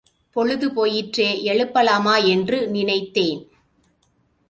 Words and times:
பொழுது 0.31 0.73
போயிற்றே, 0.73 1.43
எழுப்பலாமா 1.43 2.15
என்று 2.25 2.67
நினைத்தேன். 2.67 3.41